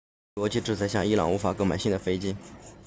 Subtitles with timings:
[0.35, 2.35] 在国际制裁下伊朗无法购买新的飞机